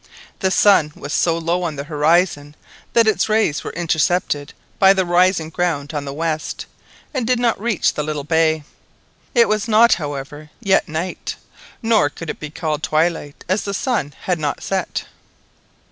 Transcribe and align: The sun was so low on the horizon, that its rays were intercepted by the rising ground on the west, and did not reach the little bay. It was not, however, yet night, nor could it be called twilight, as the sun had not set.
The 0.39 0.49
sun 0.49 0.93
was 0.95 1.13
so 1.13 1.37
low 1.37 1.61
on 1.61 1.75
the 1.75 1.83
horizon, 1.83 2.55
that 2.93 3.05
its 3.07 3.29
rays 3.29 3.63
were 3.63 3.71
intercepted 3.73 4.51
by 4.79 4.93
the 4.93 5.05
rising 5.05 5.51
ground 5.51 5.93
on 5.93 6.05
the 6.05 6.11
west, 6.11 6.65
and 7.13 7.27
did 7.27 7.37
not 7.37 7.61
reach 7.61 7.93
the 7.93 8.01
little 8.01 8.23
bay. 8.23 8.63
It 9.35 9.47
was 9.47 9.67
not, 9.67 9.93
however, 9.93 10.49
yet 10.59 10.89
night, 10.89 11.35
nor 11.83 12.09
could 12.09 12.31
it 12.31 12.39
be 12.39 12.49
called 12.49 12.81
twilight, 12.81 13.45
as 13.47 13.61
the 13.61 13.75
sun 13.75 14.15
had 14.21 14.39
not 14.39 14.63
set. 14.63 15.05